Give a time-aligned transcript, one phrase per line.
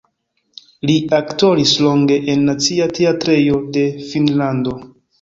[0.89, 4.79] Li aktoris longe en nacia teatrejo de Finnlando.